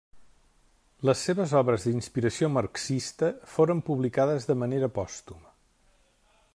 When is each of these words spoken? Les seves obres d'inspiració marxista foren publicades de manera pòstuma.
Les 1.09 1.19
seves 1.27 1.51
obres 1.59 1.85
d'inspiració 1.89 2.49
marxista 2.55 3.31
foren 3.57 3.85
publicades 3.91 4.49
de 4.53 4.57
manera 4.65 4.93
pòstuma. 5.01 5.55